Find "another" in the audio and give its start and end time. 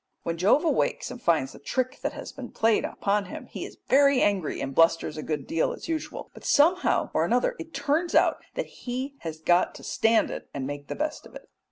7.23-7.55